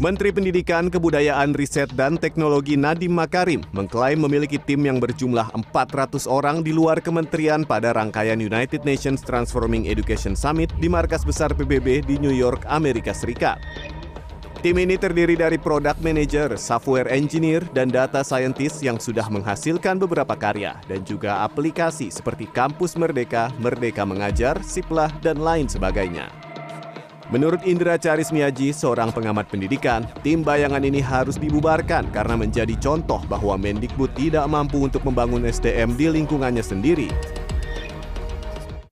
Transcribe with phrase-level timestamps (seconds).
[0.00, 6.64] Menteri Pendidikan, Kebudayaan, Riset, dan Teknologi Nadiem Makarim mengklaim memiliki tim yang berjumlah 400 orang
[6.64, 12.16] di luar kementerian pada rangkaian United Nations Transforming Education Summit di markas besar PBB di
[12.16, 13.60] New York, Amerika Serikat.
[14.64, 20.32] Tim ini terdiri dari product manager, software engineer, dan data scientist yang sudah menghasilkan beberapa
[20.32, 26.32] karya dan juga aplikasi seperti Kampus Merdeka, Merdeka Mengajar, Siplah, dan lain sebagainya.
[27.28, 33.20] Menurut Indra Charis Miyaji, seorang pengamat pendidikan, tim bayangan ini harus dibubarkan karena menjadi contoh
[33.28, 37.12] bahwa Mendikbud tidak mampu untuk membangun SDM di lingkungannya sendiri.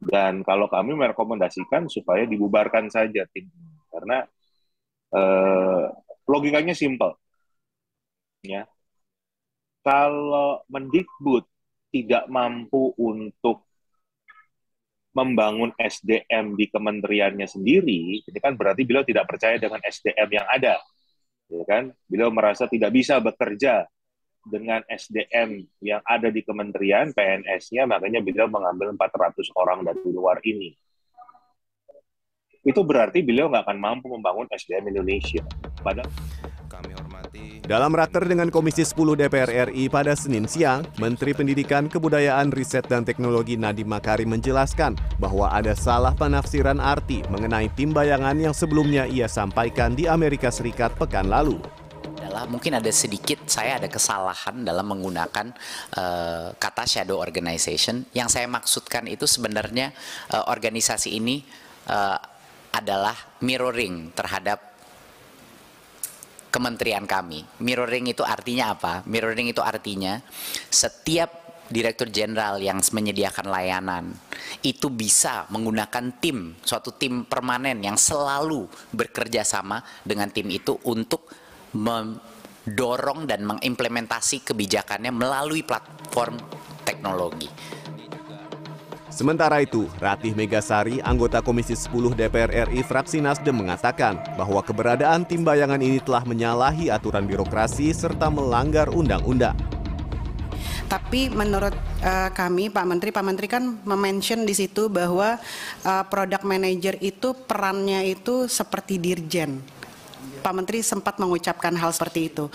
[0.05, 3.49] Dan kalau kami merekomendasikan supaya dibubarkan saja tim
[3.89, 4.29] karena
[5.17, 5.85] eh,
[6.29, 7.17] logikanya simpel,
[8.45, 8.67] ya.
[9.83, 11.43] Kalau Mendikbud
[11.91, 13.67] tidak mampu untuk
[15.13, 20.81] membangun SDM di kementeriannya sendiri, ini kan berarti beliau tidak percaya dengan SDM yang ada,
[21.53, 21.93] ya kan?
[22.09, 23.85] Beliau merasa tidak bisa bekerja
[24.43, 30.75] dengan SDM yang ada di kementerian PNS-nya, makanya beliau mengambil 400 orang dari luar ini.
[32.63, 35.43] Itu berarti beliau nggak akan mampu membangun SDM Indonesia.
[35.83, 36.07] Padahal
[36.71, 42.55] Kami hormati Dalam raker dengan Komisi 10 DPR RI pada Senin siang, Menteri Pendidikan, Kebudayaan,
[42.55, 48.55] Riset, dan Teknologi Nadiem Makarim menjelaskan bahwa ada salah penafsiran arti mengenai tim bayangan yang
[48.55, 51.59] sebelumnya ia sampaikan di Amerika Serikat pekan lalu.
[52.23, 55.53] adalah mungkin ada sedikit saya ada kesalahan dalam menggunakan
[55.99, 58.07] eh, kata shadow organization.
[58.15, 59.93] Yang saya maksudkan itu sebenarnya
[60.33, 61.45] eh, organisasi ini
[61.91, 62.19] eh,
[62.73, 64.73] adalah mirroring terhadap
[66.53, 67.45] kementerian kami.
[67.65, 69.05] Mirroring itu artinya apa?
[69.09, 70.21] Mirroring itu artinya
[70.69, 74.13] setiap direktur jenderal yang menyediakan layanan
[74.61, 81.33] itu bisa menggunakan tim, suatu tim permanen yang selalu bekerja sama dengan tim itu untuk
[81.73, 86.37] mendorong dan mengimplementasi kebijakannya melalui platform
[86.85, 87.49] teknologi.
[89.13, 95.45] Sementara itu, Ratih Megasari, anggota Komisi 10 DPR RI fraksi Nasdem mengatakan bahwa keberadaan tim
[95.45, 99.53] bayangan ini telah menyalahi aturan birokrasi serta melanggar undang-undang.
[100.89, 105.37] Tapi menurut eh, kami Pak Menteri, Pak Menteri kan memention di situ bahwa
[105.85, 109.61] eh, product manager itu perannya itu seperti dirjen.
[110.41, 112.49] Pak Menteri sempat mengucapkan hal seperti itu.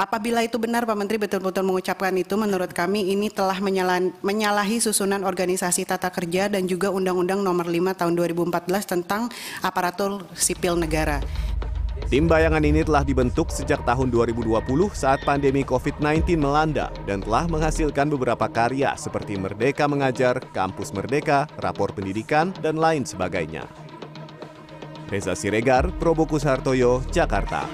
[0.00, 3.60] Apabila itu benar Pak Menteri betul-betul mengucapkan itu menurut kami ini telah
[4.24, 9.28] menyalahi susunan organisasi tata kerja dan juga Undang-Undang Nomor 5 Tahun 2014 tentang
[9.60, 11.20] aparatur sipil negara.
[12.08, 14.64] Tim bayangan ini telah dibentuk sejak tahun 2020
[14.96, 21.92] saat pandemi COVID-19 melanda dan telah menghasilkan beberapa karya seperti Merdeka Mengajar, Kampus Merdeka, Rapor
[21.92, 23.68] Pendidikan, dan lain sebagainya.
[25.12, 27.68] Reza Siregar, Probokus Hartoyo, Jakarta.